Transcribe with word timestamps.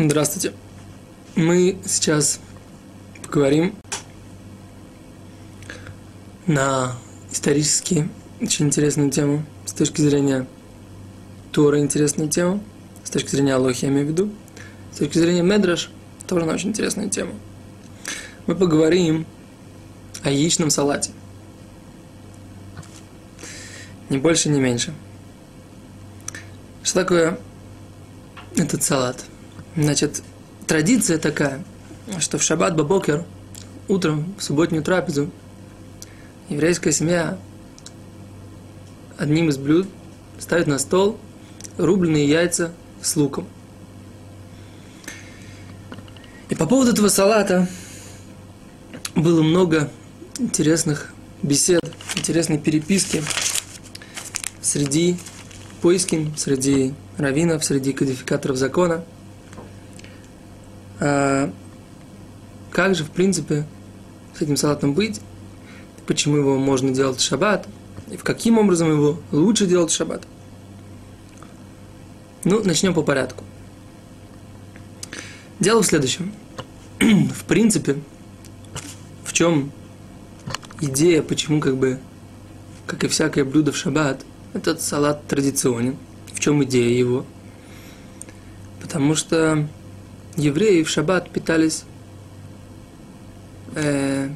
Здравствуйте. 0.00 0.52
Мы 1.34 1.76
сейчас 1.84 2.38
поговорим 3.20 3.74
на 6.46 6.94
исторически 7.32 8.08
очень 8.40 8.66
интересную 8.66 9.10
тему, 9.10 9.44
с 9.66 9.72
точки 9.72 10.00
зрения 10.00 10.46
Тора 11.50 11.80
интересную 11.80 12.30
тему, 12.30 12.62
с 13.02 13.10
точки 13.10 13.30
зрения 13.30 13.56
Алохи, 13.56 13.86
я 13.86 13.90
имею 13.90 14.06
в 14.06 14.10
виду, 14.10 14.30
с 14.94 14.98
точки 14.98 15.18
зрения 15.18 15.42
Медраш, 15.42 15.90
тоже 16.28 16.46
на 16.46 16.52
очень 16.52 16.68
интересную 16.68 17.10
тему. 17.10 17.34
Мы 18.46 18.54
поговорим 18.54 19.26
о 20.22 20.30
яичном 20.30 20.70
салате. 20.70 21.10
Ни 24.10 24.18
больше, 24.18 24.48
ни 24.48 24.60
меньше. 24.60 24.94
Что 26.84 27.00
такое 27.00 27.40
этот 28.54 28.84
салат? 28.84 29.24
Значит, 29.78 30.24
традиция 30.66 31.18
такая, 31.18 31.62
что 32.18 32.36
в 32.36 32.42
шаббат 32.42 32.74
бабокер, 32.74 33.24
утром, 33.86 34.34
в 34.36 34.42
субботнюю 34.42 34.82
трапезу, 34.82 35.30
еврейская 36.48 36.90
семья 36.90 37.38
одним 39.16 39.50
из 39.50 39.56
блюд 39.56 39.86
ставит 40.40 40.66
на 40.66 40.80
стол 40.80 41.16
рубленые 41.76 42.28
яйца 42.28 42.72
с 43.00 43.14
луком. 43.14 43.46
И 46.48 46.56
по 46.56 46.66
поводу 46.66 46.90
этого 46.90 47.06
салата 47.06 47.68
было 49.14 49.44
много 49.44 49.88
интересных 50.40 51.14
бесед, 51.40 51.84
интересной 52.16 52.58
переписки 52.58 53.22
среди 54.60 55.18
поискин, 55.82 56.36
среди 56.36 56.94
раввинов, 57.16 57.64
среди 57.64 57.92
кодификаторов 57.92 58.56
закона. 58.56 59.04
А 61.00 61.52
как 62.70 62.94
же, 62.94 63.04
в 63.04 63.10
принципе, 63.10 63.66
с 64.36 64.42
этим 64.42 64.56
салатом 64.56 64.94
быть? 64.94 65.20
Почему 66.06 66.36
его 66.36 66.58
можно 66.58 66.90
делать 66.90 67.18
в 67.18 67.22
шаббат? 67.22 67.68
И 68.10 68.16
в 68.16 68.24
каким 68.24 68.58
образом 68.58 68.90
его 68.90 69.18
лучше 69.32 69.66
делать 69.66 69.90
в 69.90 69.94
шаббат? 69.94 70.26
Ну, 72.44 72.62
начнем 72.64 72.94
по 72.94 73.02
порядку. 73.02 73.44
Дело 75.60 75.82
в 75.82 75.86
следующем. 75.86 76.32
в 77.00 77.44
принципе, 77.44 77.98
в 79.24 79.32
чем 79.32 79.72
идея, 80.80 81.22
почему 81.22 81.60
как 81.60 81.76
бы, 81.76 81.98
как 82.86 83.04
и 83.04 83.08
всякое 83.08 83.44
блюдо 83.44 83.72
в 83.72 83.76
шаббат, 83.76 84.24
этот 84.54 84.80
салат 84.80 85.26
традиционен. 85.26 85.96
В 86.32 86.40
чем 86.40 86.62
идея 86.64 86.96
его? 86.96 87.26
Потому 88.80 89.14
что 89.14 89.68
евреи 90.38 90.82
в 90.82 90.88
шаббат 90.88 91.30
питались 91.30 91.84
э, 93.74 94.30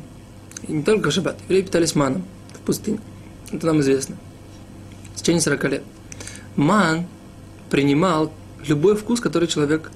не 0.68 0.82
только 0.82 1.10
в 1.10 1.12
шаббат, 1.12 1.38
евреи 1.48 1.62
питались 1.62 1.94
маном 1.94 2.24
в 2.54 2.58
пустыне. 2.60 2.98
Это 3.50 3.66
нам 3.66 3.80
известно. 3.80 4.16
В 5.14 5.20
течение 5.20 5.40
40 5.40 5.64
лет. 5.64 5.82
Ман 6.56 7.06
принимал 7.70 8.32
любой 8.66 8.96
вкус, 8.96 9.20
который 9.20 9.48
человек 9.48 9.90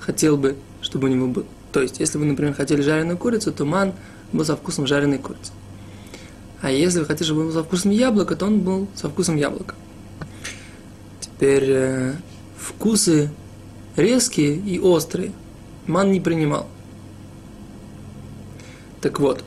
хотел 0.00 0.36
бы, 0.36 0.56
чтобы 0.80 1.08
у 1.08 1.10
него 1.10 1.28
был. 1.28 1.46
То 1.72 1.80
есть, 1.80 2.00
если 2.00 2.18
вы, 2.18 2.24
например, 2.24 2.54
хотели 2.54 2.80
жареную 2.80 3.18
курицу, 3.18 3.52
то 3.52 3.64
ман 3.64 3.92
был 4.32 4.44
со 4.44 4.56
вкусом 4.56 4.86
жареной 4.86 5.18
курицы. 5.18 5.52
А 6.60 6.70
если 6.70 7.00
вы 7.00 7.06
хотите, 7.06 7.24
чтобы 7.24 7.40
он 7.40 7.46
был 7.48 7.54
со 7.54 7.62
вкусом 7.62 7.90
яблока, 7.90 8.34
то 8.34 8.46
он 8.46 8.60
был 8.60 8.88
со 8.94 9.08
вкусом 9.08 9.36
яблока. 9.36 9.74
Теперь 11.20 11.64
э, 11.68 12.14
вкусы 12.56 13.30
резкие 13.98 14.56
и 14.56 14.78
острые 14.78 15.32
ман 15.86 16.12
не 16.12 16.20
принимал. 16.20 16.66
Так 19.00 19.20
вот, 19.20 19.44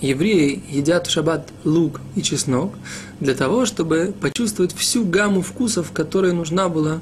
евреи 0.00 0.62
едят 0.68 1.06
в 1.06 1.10
шаббат 1.10 1.48
лук 1.64 2.00
и 2.16 2.22
чеснок 2.22 2.74
для 3.20 3.34
того, 3.34 3.64
чтобы 3.66 4.14
почувствовать 4.20 4.74
всю 4.74 5.04
гамму 5.04 5.42
вкусов, 5.42 5.92
которая 5.92 6.32
нужна 6.32 6.68
была, 6.68 7.00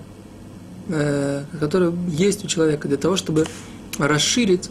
э, 0.89 1.45
которая 1.59 1.93
есть 2.09 2.45
у 2.45 2.49
человека, 2.49 2.89
для 2.89 2.99
того, 2.99 3.17
чтобы 3.17 3.47
расширить 3.99 4.71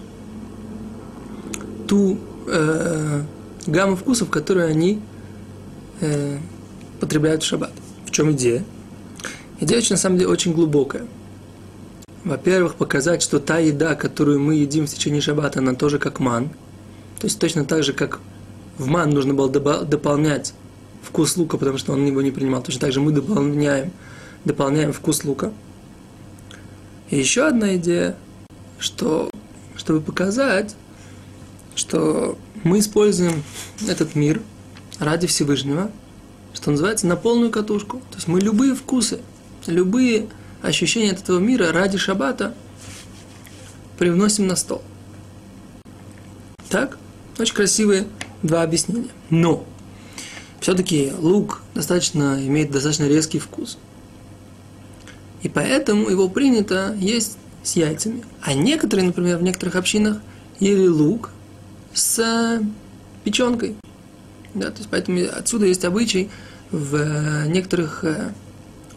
ту 1.88 2.20
э, 2.48 3.24
гамму 3.68 3.96
вкусов, 3.96 4.30
которые 4.30 4.68
они 4.68 5.02
э, 6.02 6.38
потребляют 7.00 7.44
в 7.44 7.46
шаббат. 7.46 7.72
В 8.06 8.12
чем 8.12 8.32
идея? 8.32 8.64
Идея, 9.60 9.82
на 9.90 9.98
самом 9.98 10.18
деле, 10.18 10.30
очень 10.30 10.54
глубокая. 10.54 11.06
Во-первых, 12.24 12.76
показать, 12.76 13.22
что 13.22 13.40
та 13.40 13.60
еда, 13.60 13.96
которую 13.96 14.42
мы 14.42 14.56
едим 14.56 14.88
в 14.88 14.90
течение 14.90 15.22
шаббата, 15.22 15.60
она 15.60 15.74
тоже 15.74 16.00
как 16.00 16.20
ман. 16.20 16.50
То 17.20 17.28
есть 17.28 17.40
точно 17.40 17.66
так 17.66 17.84
же, 17.84 17.94
как 17.94 18.20
в 18.78 18.88
ман 18.88 19.10
нужно 19.12 19.34
было 19.34 19.50
дополнять 19.50 20.54
вкус 21.02 21.38
лука, 21.38 21.58
потому 21.58 21.78
что 21.78 21.94
он 21.94 22.06
его 22.06 22.22
не 22.22 22.32
принимал. 22.32 22.62
Точно 22.62 22.82
так 22.82 22.92
же 22.92 23.00
мы 23.00 23.12
дополняем, 23.12 23.92
дополняем 24.44 24.92
вкус 24.92 25.24
лука. 25.24 25.52
И 27.10 27.18
еще 27.18 27.48
одна 27.48 27.76
идея, 27.78 28.16
что, 28.78 29.30
чтобы 29.76 30.02
показать, 30.02 30.76
что 31.76 32.38
мы 32.64 32.80
используем 32.80 33.44
этот 33.88 34.16
мир 34.16 34.42
ради 35.00 35.28
Всевышнего, 35.28 35.92
что 36.54 36.72
называется, 36.72 37.08
на 37.08 37.16
полную 37.16 37.52
катушку. 37.52 38.00
То 38.12 38.16
есть 38.16 38.28
мы 38.28 38.42
любые 38.42 38.76
вкусы, 38.76 39.20
любые 39.66 40.28
ощущения 40.62 41.12
от 41.12 41.20
этого 41.20 41.40
мира 41.40 41.72
ради 41.72 41.98
шаббата 41.98 42.54
привносим 43.98 44.48
на 44.48 44.56
стол. 44.56 44.82
Так? 46.70 46.98
Очень 47.38 47.56
красивые 47.56 48.08
два 48.44 48.64
объяснения. 48.64 49.10
Но 49.30 49.66
все-таки 50.60 51.12
лук 51.18 51.62
достаточно 51.74 52.38
имеет 52.46 52.72
достаточно 52.72 53.08
резкий 53.08 53.40
вкус. 53.40 53.78
И 55.42 55.50
поэтому 55.50 56.10
его 56.10 56.28
принято 56.30 56.96
есть 57.00 57.38
с 57.64 57.76
яйцами. 57.76 58.24
А 58.42 58.54
некоторые, 58.54 59.08
например, 59.08 59.38
в 59.38 59.44
некоторых 59.44 59.76
общинах 59.76 60.18
ели 60.60 60.88
лук 60.88 61.32
с 61.94 62.62
печенкой. 63.24 63.76
Да, 64.54 64.72
то 64.72 64.78
есть 64.78 64.90
поэтому 64.90 65.22
отсюда 65.32 65.66
есть 65.66 65.86
обычай 65.86 66.30
в 66.72 67.48
некоторых 67.48 68.04
э, 68.04 68.32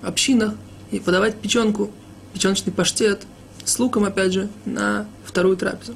общинах 0.03 0.55
и 0.93 1.01
подавать 1.01 1.41
печенку, 1.41 1.91
печеночный 2.33 2.73
паштет 2.73 3.27
с 3.65 3.79
луком, 3.79 4.05
опять 4.05 4.33
же, 4.33 4.49
на 4.65 5.07
вторую 5.25 5.57
трапезу. 5.57 5.95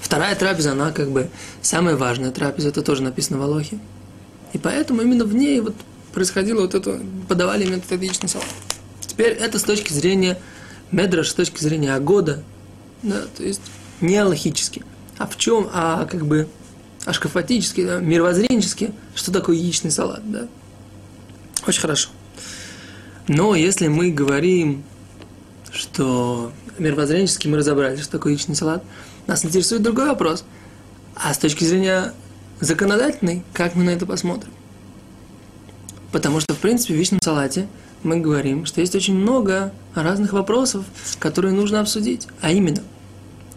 Вторая 0.00 0.36
трапеза, 0.36 0.72
она 0.72 0.92
как 0.92 1.10
бы 1.10 1.30
самая 1.62 1.96
важная 1.96 2.30
трапеза, 2.30 2.68
это 2.68 2.82
тоже 2.82 3.02
написано 3.02 3.38
в 3.38 3.42
Алохе. 3.42 3.78
И 4.52 4.58
поэтому 4.58 5.00
именно 5.00 5.24
в 5.24 5.34
ней 5.34 5.60
вот 5.60 5.74
происходило 6.12 6.60
вот 6.60 6.74
это, 6.74 7.00
подавали 7.28 7.64
именно 7.64 7.78
этот 7.78 8.00
яичный 8.00 8.28
салат. 8.28 8.46
Теперь 9.00 9.32
это 9.32 9.58
с 9.58 9.62
точки 9.62 9.92
зрения 9.92 10.38
Медраш, 10.90 11.30
с 11.30 11.34
точки 11.34 11.62
зрения 11.62 11.94
Агода, 11.94 12.42
да, 13.02 13.22
то 13.36 13.42
есть 13.42 13.62
не 14.02 14.16
аллахически. 14.16 14.84
А 15.16 15.26
в 15.26 15.38
чем, 15.38 15.70
а 15.72 16.04
как 16.04 16.26
бы 16.26 16.48
ашкафатически, 17.06 17.86
да, 17.86 17.98
мировоззренчески, 18.00 18.92
что 19.14 19.32
такое 19.32 19.56
яичный 19.56 19.90
салат, 19.90 20.30
да. 20.30 20.48
Очень 21.66 21.80
хорошо. 21.80 22.10
Но 23.28 23.54
если 23.54 23.88
мы 23.88 24.10
говорим, 24.10 24.82
что 25.72 26.52
мировоззренчески 26.78 27.48
мы 27.48 27.58
разобрались, 27.58 28.00
что 28.00 28.12
такое 28.12 28.32
яичный 28.32 28.56
салат, 28.56 28.84
нас 29.26 29.44
интересует 29.44 29.82
другой 29.82 30.08
вопрос. 30.08 30.44
А 31.14 31.32
с 31.32 31.38
точки 31.38 31.64
зрения 31.64 32.12
законодательной, 32.60 33.42
как 33.52 33.74
мы 33.74 33.84
на 33.84 33.90
это 33.90 34.06
посмотрим? 34.06 34.50
Потому 36.10 36.40
что, 36.40 36.54
в 36.54 36.58
принципе, 36.58 36.94
в 36.94 36.96
яичном 36.96 37.20
салате 37.22 37.68
мы 38.02 38.18
говорим, 38.18 38.66
что 38.66 38.80
есть 38.80 38.94
очень 38.94 39.14
много 39.14 39.72
разных 39.94 40.32
вопросов, 40.32 40.84
которые 41.18 41.54
нужно 41.54 41.80
обсудить. 41.80 42.28
А 42.40 42.50
именно, 42.50 42.82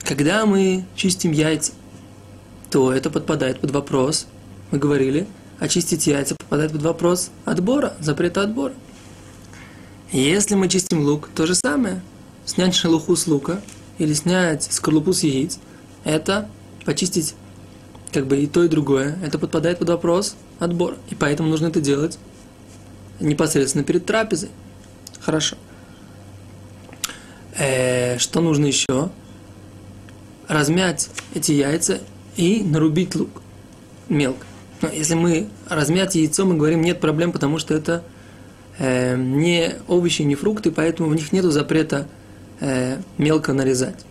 когда 0.03 0.45
мы 0.45 0.85
чистим 0.95 1.31
яйца, 1.31 1.73
то 2.69 2.93
это 2.93 3.09
подпадает 3.09 3.59
под 3.59 3.71
вопрос, 3.71 4.27
мы 4.71 4.77
говорили, 4.77 5.27
очистить 5.59 6.07
яйца 6.07 6.35
попадает 6.35 6.71
под 6.71 6.81
вопрос 6.83 7.31
отбора, 7.45 7.93
запрета 7.99 8.41
отбора. 8.41 8.73
Если 10.11 10.55
мы 10.55 10.69
чистим 10.69 11.01
лук, 11.01 11.29
то 11.35 11.45
же 11.45 11.55
самое. 11.55 12.01
Снять 12.45 12.75
шелуху 12.75 13.15
с 13.15 13.27
лука 13.27 13.61
или 13.97 14.13
снять 14.13 14.63
скорлупу 14.63 15.13
с 15.13 15.23
яиц, 15.23 15.57
это 16.03 16.47
почистить 16.85 17.35
как 18.13 18.27
бы 18.27 18.37
и 18.37 18.47
то, 18.47 18.63
и 18.63 18.67
другое. 18.67 19.17
Это 19.23 19.39
подпадает 19.39 19.79
под 19.79 19.89
вопрос 19.89 20.35
отбора. 20.59 20.95
И 21.09 21.15
поэтому 21.15 21.49
нужно 21.49 21.67
это 21.67 21.81
делать 21.81 22.17
непосредственно 23.19 23.83
перед 23.83 24.05
трапезой. 24.05 24.49
Хорошо. 25.19 25.57
Э, 27.57 28.17
что 28.19 28.41
нужно 28.41 28.65
еще? 28.65 29.09
Размять 30.47 31.09
эти 31.33 31.53
яйца 31.53 31.99
и 32.37 32.61
нарубить 32.63 33.15
лук 33.15 33.41
мелко. 34.07 34.45
Но 34.81 34.89
если 34.89 35.15
мы 35.15 35.49
размять 35.67 36.15
яйцо, 36.15 36.45
мы 36.45 36.55
говорим, 36.55 36.81
нет 36.81 36.99
проблем, 36.99 37.31
потому 37.31 37.57
что 37.57 37.73
это 37.73 38.03
э, 38.77 39.15
не 39.15 39.75
овощи, 39.87 40.23
не 40.23 40.35
фрукты, 40.35 40.71
поэтому 40.71 41.09
в 41.09 41.15
них 41.15 41.31
нет 41.31 41.45
запрета 41.45 42.07
э, 42.59 42.97
мелко 43.17 43.53
нарезать, 43.53 44.05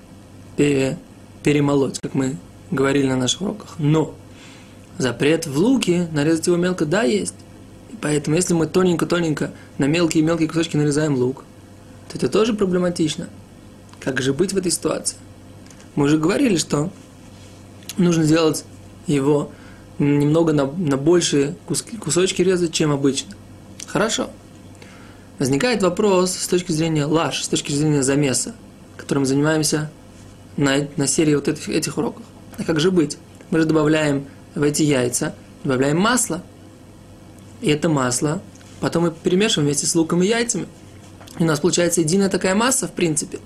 пере, 0.57 0.99
перемолоть, 1.43 1.99
как 2.01 2.15
мы 2.15 2.37
говорили 2.71 3.09
на 3.09 3.17
наших 3.17 3.43
уроках. 3.43 3.75
Но 3.79 4.15
запрет 4.99 5.47
в 5.47 5.59
луке 5.59 6.09
нарезать 6.13 6.47
его 6.47 6.57
мелко, 6.57 6.87
да, 6.87 7.03
есть. 7.03 7.35
И 7.93 7.97
поэтому, 8.01 8.37
если 8.37 8.55
мы 8.55 8.67
тоненько-тоненько 8.67 9.53
на 9.79 9.85
мелкие-мелкие 9.87 10.49
кусочки 10.49 10.77
нарезаем 10.77 11.17
лук, 11.17 11.45
то 12.11 12.19
это 12.19 12.29
тоже 12.29 12.55
проблематично. 12.55 13.29
Как 14.01 14.21
же 14.21 14.33
быть 14.33 14.53
в 14.53 14.57
этой 14.57 14.71
ситуации? 14.71 15.17
Мы 15.95 16.07
уже 16.07 16.19
говорили, 16.19 16.57
что 16.57 16.91
нужно 17.97 18.25
делать 18.25 18.65
его 19.07 19.51
немного 19.99 20.53
на, 20.53 20.67
на 20.67 20.97
большие 20.97 21.57
куски, 21.67 21.97
кусочки 21.97 22.43
резать, 22.43 22.73
чем 22.73 22.91
обычно. 22.91 23.35
Хорошо. 23.87 24.31
Возникает 25.39 25.83
вопрос 25.83 26.33
с 26.33 26.47
точки 26.47 26.73
зрения 26.73 27.07
лаш, 27.07 27.43
с 27.43 27.49
точки 27.49 27.73
зрения 27.73 28.03
замеса, 28.03 28.55
которым 28.97 29.25
занимаемся 29.27 29.91
на, 30.57 30.89
на 30.97 31.07
серии 31.07 31.35
вот 31.35 31.49
этих, 31.49 31.69
этих 31.69 31.99
уроков. 31.99 32.23
А 32.57 32.65
как 32.65 32.79
же 32.81 32.91
быть? 32.91 33.19
Мы 33.51 33.59
же 33.59 33.65
добавляем 33.67 34.27
в 34.55 34.63
эти 34.63 34.83
яйца, 34.83 35.35
добавляем 35.65 35.99
масло. 35.99 36.43
И 37.61 37.71
это 37.71 37.89
масло 37.89 38.41
потом 38.85 39.05
мы 39.05 39.11
перемешиваем 39.11 39.67
вместе 39.67 39.87
с 39.87 39.95
луком 39.95 40.23
и 40.23 40.27
яйцами. 40.27 40.67
И 41.39 41.43
у 41.43 41.47
нас 41.47 41.59
получается 41.59 42.03
единая 42.03 42.29
такая 42.29 42.55
масса, 42.55 42.87
в 42.87 42.93
принципе. 42.93 43.39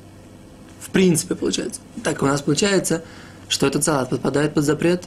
В 0.81 0.91
принципе, 0.91 1.37
получается. 1.37 1.81
Так 2.03 2.23
у 2.23 2.27
нас 2.27 2.43
получается, 2.43 3.05
что 3.49 3.69
этот 3.69 3.85
салат 3.85 4.11
подпадает 4.11 4.55
под 4.55 4.65
запрет 4.65 5.05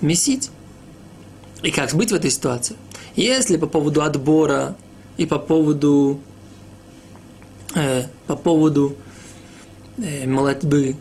месить. 0.00 0.50
И 1.62 1.70
как 1.70 1.94
быть 1.94 2.10
в 2.10 2.14
этой 2.16 2.32
ситуации? 2.32 2.74
Если 3.14 3.56
по 3.58 3.68
поводу 3.68 4.02
отбора 4.02 4.76
и 5.20 5.26
по 5.26 5.38
поводу 5.38 6.18
э, 7.74 8.04
по 8.26 8.36
поводу 8.36 8.96
э, 9.98 10.26
молотьбы, 10.26 10.96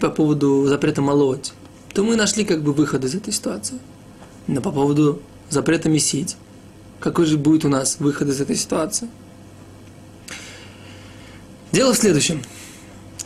по 0.00 0.10
поводу 0.10 0.66
запрета 0.66 1.02
молоть, 1.02 1.52
то 1.94 2.02
мы 2.02 2.16
нашли 2.16 2.44
как 2.44 2.64
бы 2.64 2.72
выход 2.72 3.04
из 3.04 3.14
этой 3.14 3.32
ситуации. 3.32 3.78
Но 4.48 4.60
по 4.60 4.72
поводу 4.72 5.22
запрета 5.50 5.88
месить, 5.88 6.36
какой 6.98 7.26
же 7.26 7.38
будет 7.38 7.64
у 7.64 7.68
нас 7.68 8.00
выход 8.00 8.26
из 8.26 8.40
этой 8.40 8.56
ситуации? 8.56 9.08
Дело 11.70 11.92
в 11.92 11.96
следующем. 11.96 12.42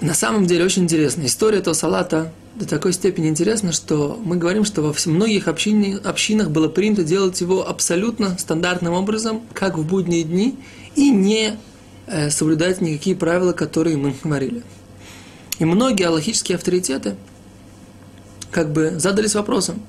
На 0.01 0.15
самом 0.15 0.47
деле 0.47 0.65
очень 0.65 0.83
интересно. 0.85 1.25
История 1.25 1.59
этого 1.59 1.75
салата 1.75 2.33
до 2.57 2.67
такой 2.67 2.93
степени 2.93 3.29
интересна, 3.29 3.73
что 3.73 4.21
мы 4.23 4.37
говорим, 4.37 4.65
что 4.65 4.83
во 4.83 4.95
многих 5.07 5.49
общин, 5.49 6.01
общинах 6.05 6.51
было 6.51 6.69
принято 6.69 7.05
делать 7.05 7.41
его 7.41 7.69
абсолютно 7.69 8.37
стандартным 8.39 8.93
образом, 8.93 9.43
как 9.53 9.77
в 9.77 9.87
будние 9.87 10.25
дни, 10.25 10.57
и 10.95 11.11
не 11.11 11.57
э, 12.07 12.31
соблюдать 12.31 12.81
никакие 12.81 13.17
правила, 13.17 13.53
которые 13.53 13.97
мы 13.97 14.15
говорили. 14.23 14.63
И 15.59 15.65
многие 15.65 16.05
аллахические 16.05 16.57
авторитеты 16.57 17.17
как 18.51 18.73
бы 18.73 18.95
задались 18.99 19.35
вопросом, 19.35 19.83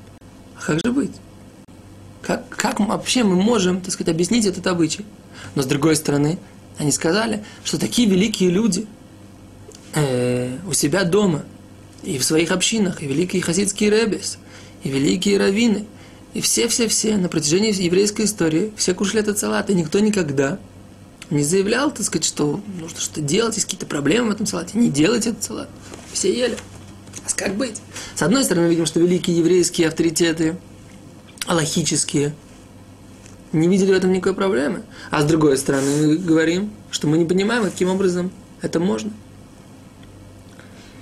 а 0.57 0.61
как 0.65 0.79
же 0.83 0.91
быть? 0.91 1.11
Как, 2.21 2.49
как 2.49 2.79
вообще 2.79 3.23
мы 3.23 3.35
можем, 3.35 3.81
так 3.81 3.91
сказать, 3.91 4.13
объяснить 4.13 4.45
этот 4.45 4.65
обычай? 4.65 5.05
Но 5.53 5.61
с 5.61 5.65
другой 5.67 5.95
стороны, 5.95 6.39
они 6.79 6.91
сказали, 6.91 7.43
что 7.63 7.79
такие 7.79 8.09
великие 8.09 8.49
люди 8.49 8.87
э, 9.95 10.57
у 10.67 10.73
себя 10.73 11.03
дома 11.03 11.43
и 12.03 12.17
в 12.17 12.23
своих 12.23 12.51
общинах, 12.51 13.01
и 13.01 13.07
великие 13.07 13.41
хасидские 13.41 13.89
ребес, 13.89 14.37
и 14.83 14.89
великие 14.89 15.37
раввины, 15.37 15.85
и 16.33 16.41
все-все-все 16.41 17.17
на 17.17 17.29
протяжении 17.29 17.73
еврейской 17.73 18.25
истории, 18.25 18.71
все 18.75 18.93
кушали 18.93 19.21
этот 19.21 19.39
салат, 19.39 19.69
и 19.69 19.73
никто 19.73 19.99
никогда 19.99 20.59
не 21.29 21.43
заявлял, 21.43 21.91
так 21.91 22.05
сказать, 22.05 22.25
что 22.25 22.61
нужно 22.79 22.99
что-то 22.99 23.21
делать, 23.21 23.55
есть 23.55 23.65
какие-то 23.65 23.85
проблемы 23.85 24.29
в 24.29 24.31
этом 24.33 24.45
салате. 24.45 24.77
Не 24.77 24.89
делайте 24.89 25.29
этот 25.29 25.43
салат. 25.43 25.69
Все 26.13 26.31
ели. 26.31 26.57
А 27.25 27.35
как 27.35 27.55
быть? 27.55 27.81
С 28.15 28.21
одной 28.21 28.43
стороны, 28.43 28.67
мы 28.67 28.71
видим, 28.71 28.85
что 28.85 28.99
великие 28.99 29.37
еврейские 29.37 29.87
авторитеты, 29.87 30.57
аллахические, 31.47 32.35
не 33.51 33.67
видели 33.67 33.91
в 33.91 33.95
этом 33.95 34.11
никакой 34.11 34.35
проблемы. 34.35 34.83
А 35.09 35.21
с 35.21 35.25
другой 35.25 35.57
стороны, 35.57 35.89
мы 35.89 36.17
говорим, 36.17 36.71
что 36.91 37.07
мы 37.07 37.17
не 37.17 37.25
понимаем, 37.25 37.63
каким 37.63 37.89
образом 37.89 38.31
это 38.61 38.79
можно. 38.79 39.11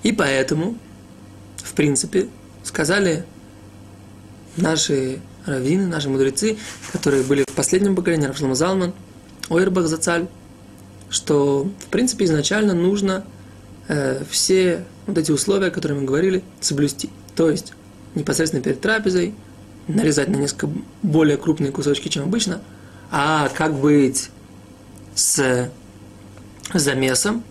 И 0.04 0.12
поэтому, 0.12 0.78
в 1.58 1.74
принципе, 1.74 2.28
сказали 2.64 3.26
наши 4.58 5.20
раввины, 5.46 5.88
наши 5.88 6.10
мудрецы, 6.10 6.58
которые 6.92 7.24
были 7.24 7.44
в 7.44 7.54
последнем 7.54 7.96
поколении, 7.96 8.28
Равшлама 8.28 8.56
Залман, 8.56 8.94
Ойрбах 9.50 9.88
Зацаль, 9.88 10.28
что, 11.10 11.70
в 11.80 11.86
принципе, 11.88 12.26
изначально 12.26 12.74
нужно 12.74 13.26
э, 13.88 14.24
все 14.30 14.86
вот 15.08 15.18
эти 15.18 15.32
условия, 15.32 15.68
о 15.68 15.72
которых 15.72 16.00
мы 16.00 16.06
говорили, 16.06 16.44
соблюсти. 16.60 17.10
То 17.36 17.50
есть, 17.50 17.74
непосредственно 18.16 18.64
перед 18.64 18.82
трапезой 18.82 19.34
нарезать 19.88 20.30
на 20.30 20.38
несколько 20.38 20.70
более 21.02 21.38
крупные 21.38 21.72
кусочки, 21.72 22.08
чем 22.08 22.24
обычно, 22.24 22.62
а 23.12 23.50
как 23.50 23.74
быть 23.74 24.30
с 25.16 25.70
замесом, 26.74 27.44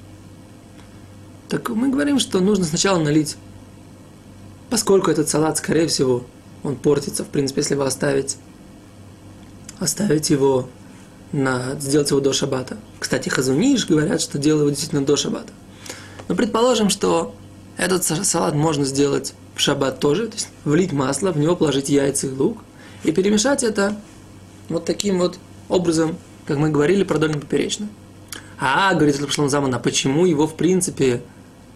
так 1.53 1.69
мы 1.69 1.91
говорим, 1.91 2.19
что 2.19 2.41
нужно 2.41 2.65
сначала 2.65 2.99
налить, 2.99 3.37
поскольку 4.71 5.11
этот 5.11 5.29
салат, 5.29 5.59
скорее 5.59 5.87
всего, 5.87 6.25
он 6.63 6.77
портится, 6.77 7.25
в 7.25 7.29
принципе, 7.29 7.61
если 7.61 7.75
его 7.75 7.85
оставить, 7.85 8.39
оставить 9.79 10.31
его 10.31 10.71
на, 11.31 11.79
сделать 11.79 12.09
его 12.09 12.21
до 12.21 12.33
шабата. 12.33 12.79
Кстати, 12.99 13.29
хазуниш 13.29 13.87
говорят, 13.87 14.23
что 14.23 14.39
делают 14.39 14.63
его 14.63 14.71
действительно 14.71 15.05
до 15.05 15.15
шабата. 15.17 15.53
Но 16.27 16.35
предположим, 16.35 16.89
что 16.89 17.35
этот 17.77 18.03
салат 18.03 18.55
можно 18.55 18.87
сделать 18.87 19.35
в 19.55 19.61
шаббат 19.61 20.01
тоже, 20.01 20.29
то 20.29 20.37
есть 20.37 20.49
влить 20.65 20.93
масло, 20.93 21.33
в 21.33 21.39
него 21.39 21.55
положить 21.55 21.91
яйца 21.91 22.29
и 22.29 22.31
лук, 22.31 22.63
и 23.05 23.13
перемешать 23.13 23.63
это 23.63 24.01
вот 24.71 24.87
таким 24.87 25.19
вот 25.19 25.37
образом, 25.69 26.17
как 26.47 26.57
мы 26.57 26.71
говорили, 26.71 27.05
продольно 27.05 27.39
поперечно. 27.39 27.91
А, 28.59 28.95
говорит 28.95 29.21
Лапшлам 29.21 29.51
Заман, 29.51 29.75
а 29.75 29.79
почему 29.79 30.25
его, 30.25 30.47
в 30.47 30.57
принципе, 30.57 31.21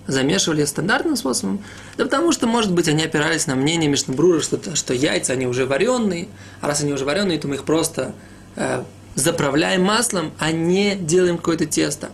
замешивали 0.07 0.65
стандартным 0.65 1.17
способом? 1.17 1.63
Да 1.97 2.05
потому 2.05 2.33
что, 2.33 2.47
может 2.47 2.73
быть, 2.73 2.89
они 2.89 3.05
опирались 3.05 3.47
на 3.47 3.55
мнение 3.55 3.89
Мишнабрура, 3.89 4.41
что, 4.41 4.77
что 4.77 4.95
яйца, 4.95 5.33
они 5.33 5.47
уже 5.47 5.67
вареные, 5.67 6.29
а 6.61 6.69
раз 6.69 6.83
они 6.83 6.93
уже 6.93 7.05
вареные, 7.05 7.39
то 7.39 7.49
мы 7.49 7.57
их 7.57 7.65
просто 7.65 8.15
э, 8.57 8.83
заправляем 9.15 9.83
маслом, 9.83 10.33
а 10.39 10.53
не 10.53 10.95
делаем 10.95 11.39
какое-то 11.39 11.67
тесто. 11.67 12.11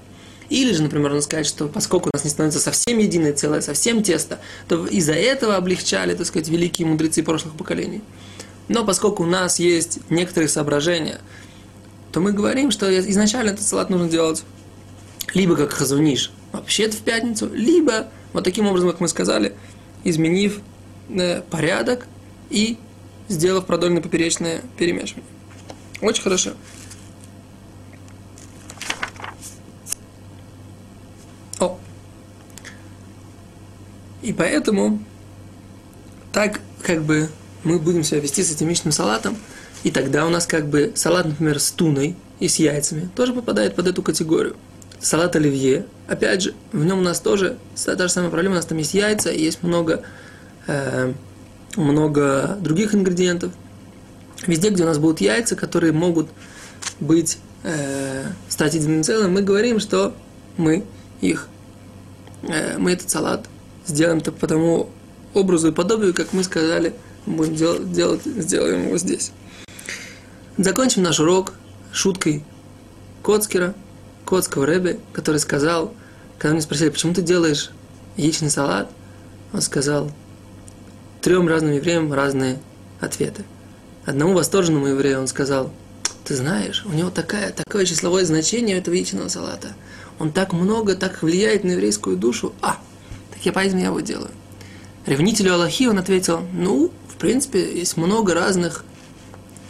Или 0.48 0.72
же, 0.72 0.82
например, 0.82 1.08
можно 1.08 1.22
сказать, 1.22 1.46
что 1.46 1.66
поскольку 1.66 2.10
у 2.12 2.16
нас 2.16 2.24
не 2.24 2.30
становится 2.30 2.60
совсем 2.60 2.98
единое 2.98 3.32
целое, 3.32 3.62
совсем 3.62 4.02
тесто, 4.02 4.38
то 4.68 4.86
из-за 4.86 5.14
этого 5.14 5.56
облегчали, 5.56 6.14
так 6.14 6.26
сказать, 6.26 6.48
великие 6.48 6.86
мудрецы 6.86 7.22
прошлых 7.22 7.54
поколений. 7.54 8.02
Но 8.68 8.84
поскольку 8.84 9.22
у 9.22 9.26
нас 9.26 9.58
есть 9.58 10.00
некоторые 10.10 10.48
соображения, 10.48 11.20
то 12.12 12.20
мы 12.20 12.32
говорим, 12.32 12.70
что 12.70 12.98
изначально 13.08 13.50
этот 13.50 13.66
салат 13.66 13.88
нужно 13.88 14.08
делать 14.08 14.44
либо 15.34 15.56
как 15.56 15.72
хазуниш, 15.72 16.32
вообще-то 16.52 16.96
в 16.96 17.00
пятницу, 17.00 17.50
либо 17.52 18.08
вот 18.32 18.44
таким 18.44 18.66
образом, 18.66 18.90
как 18.90 19.00
мы 19.00 19.08
сказали, 19.08 19.54
изменив 20.04 20.60
э, 21.08 21.42
порядок 21.42 22.06
и 22.50 22.78
сделав 23.28 23.66
продольно 23.66 24.00
поперечное 24.00 24.62
перемешивание. 24.76 25.24
Очень 26.00 26.22
хорошо. 26.22 26.52
И 34.22 34.32
поэтому 34.32 35.02
так 36.32 36.60
как 36.80 37.02
бы 37.02 37.28
мы 37.64 37.78
будем 37.78 38.04
себя 38.04 38.20
вести 38.20 38.42
с 38.42 38.52
этим 38.52 38.68
яичным 38.68 38.92
салатом, 38.92 39.36
и 39.82 39.90
тогда 39.90 40.24
у 40.26 40.30
нас 40.30 40.46
как 40.46 40.68
бы 40.68 40.92
салат, 40.94 41.26
например, 41.26 41.58
с 41.58 41.72
туной 41.72 42.16
и 42.38 42.48
с 42.48 42.56
яйцами 42.56 43.10
тоже 43.14 43.32
попадает 43.32 43.74
под 43.74 43.88
эту 43.88 44.02
категорию. 44.02 44.56
Салат 45.02 45.34
оливье, 45.34 45.84
опять 46.06 46.42
же, 46.42 46.54
в 46.70 46.84
нем 46.84 47.00
у 47.00 47.02
нас 47.02 47.18
тоже 47.18 47.58
та 47.84 47.96
же 47.96 48.08
самая 48.08 48.30
проблема, 48.30 48.54
у 48.54 48.56
нас 48.56 48.66
там 48.66 48.78
есть 48.78 48.94
яйца, 48.94 49.32
есть 49.32 49.64
много, 49.64 50.04
э, 50.68 51.12
много 51.74 52.56
других 52.60 52.94
ингредиентов. 52.94 53.52
Везде, 54.46 54.70
где 54.70 54.84
у 54.84 54.86
нас 54.86 54.98
будут 54.98 55.20
яйца, 55.20 55.56
которые 55.56 55.92
могут 55.92 56.28
быть, 57.00 57.38
э, 57.64 58.22
стать 58.48 58.74
единым 58.74 59.02
целым, 59.02 59.32
мы 59.32 59.42
говорим, 59.42 59.80
что 59.80 60.14
мы 60.56 60.84
их, 61.20 61.48
э, 62.44 62.78
мы 62.78 62.92
этот 62.92 63.10
салат 63.10 63.46
сделаем 63.84 64.18
это 64.18 64.30
по 64.30 64.46
тому 64.46 64.88
образу 65.34 65.68
и 65.68 65.72
подобию, 65.72 66.14
как 66.14 66.32
мы 66.32 66.44
сказали, 66.44 66.94
будем 67.26 67.56
делать, 67.56 67.92
делать, 67.92 68.22
сделаем 68.24 68.86
его 68.86 68.98
здесь. 68.98 69.32
Закончим 70.58 71.02
наш 71.02 71.18
урок 71.18 71.54
шуткой 71.92 72.44
Коцкера, 73.24 73.74
Коцкого 74.32 74.64
Рэбе, 74.64 74.98
который 75.12 75.36
сказал, 75.36 75.92
когда 76.38 76.54
мне 76.54 76.62
спросили, 76.62 76.88
почему 76.88 77.12
ты 77.12 77.20
делаешь 77.20 77.70
яичный 78.16 78.48
салат, 78.48 78.90
он 79.52 79.60
сказал, 79.60 80.10
трем 81.20 81.48
разным 81.48 81.72
евреям 81.72 82.10
разные 82.10 82.58
ответы. 82.98 83.44
Одному 84.06 84.32
восторженному 84.32 84.86
еврею 84.86 85.20
он 85.20 85.26
сказал, 85.26 85.70
ты 86.24 86.34
знаешь, 86.34 86.82
у 86.86 86.92
него 86.94 87.10
такая, 87.10 87.52
такое 87.52 87.84
числовое 87.84 88.24
значение 88.24 88.78
этого 88.78 88.94
яичного 88.94 89.28
салата. 89.28 89.74
Он 90.18 90.32
так 90.32 90.54
много, 90.54 90.94
так 90.94 91.22
влияет 91.22 91.62
на 91.62 91.72
еврейскую 91.72 92.16
душу. 92.16 92.54
А, 92.62 92.78
так 93.34 93.44
я 93.44 93.52
поэтому 93.52 93.82
я 93.82 93.88
его 93.88 94.00
делаю. 94.00 94.30
Ревнителю 95.04 95.52
Аллахи 95.52 95.88
он 95.88 95.98
ответил, 95.98 96.40
ну, 96.54 96.90
в 97.06 97.16
принципе, 97.16 97.78
есть 97.78 97.98
много 97.98 98.32
разных 98.32 98.86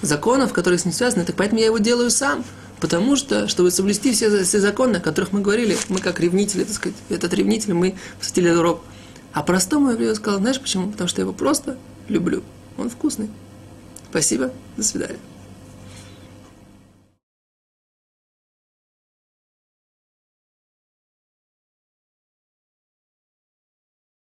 законов, 0.02 0.52
которые 0.52 0.78
с 0.78 0.84
ним 0.84 0.94
связаны, 0.94 1.24
так 1.24 1.34
поэтому 1.34 1.58
я 1.58 1.66
его 1.66 1.78
делаю 1.78 2.12
сам. 2.12 2.44
Потому 2.82 3.14
что, 3.14 3.46
чтобы 3.46 3.70
соблюсти 3.70 4.10
все, 4.10 4.42
все 4.42 4.58
законы, 4.58 4.96
о 4.96 5.00
которых 5.00 5.30
мы 5.30 5.40
говорили, 5.40 5.76
мы 5.88 6.00
как 6.00 6.18
ревнители, 6.18 6.64
так 6.64 6.74
сказать, 6.74 6.98
этот 7.10 7.32
ревнитель, 7.32 7.74
мы 7.74 7.94
посвятили 8.18 8.50
урок. 8.50 8.82
А 9.32 9.44
простому 9.44 9.90
еврею 9.92 10.16
сказал, 10.16 10.40
знаешь 10.40 10.60
почему? 10.60 10.90
Потому 10.90 11.06
что 11.06 11.20
я 11.20 11.22
его 11.22 11.32
просто 11.32 11.78
люблю. 12.08 12.42
Он 12.76 12.90
вкусный. 12.90 13.30
Спасибо, 14.10 14.50
до 14.76 14.82
свидания. 14.82 15.18